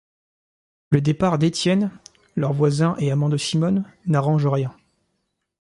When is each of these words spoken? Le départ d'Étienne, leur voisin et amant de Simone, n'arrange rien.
Le 0.89 0.99
départ 0.99 1.37
d'Étienne, 1.37 1.91
leur 2.35 2.53
voisin 2.53 2.95
et 2.97 3.11
amant 3.11 3.29
de 3.29 3.37
Simone, 3.37 3.85
n'arrange 4.07 4.47
rien. 4.47 4.75